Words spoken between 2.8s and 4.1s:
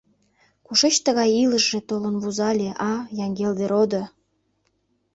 а, Яҥгелде родо?